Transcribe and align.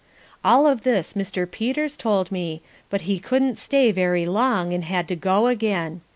All 0.43 0.65
of 0.65 0.81
this 0.81 1.13
Mr. 1.13 1.45
Peters 1.45 1.95
told 1.95 2.31
me, 2.31 2.63
but 2.89 3.01
he 3.01 3.19
couldn't 3.19 3.59
stay 3.59 3.91
very 3.91 4.25
long 4.25 4.73
and 4.73 4.83
had 4.85 5.07
to 5.09 5.15
go 5.15 5.45
again. 5.45 6.01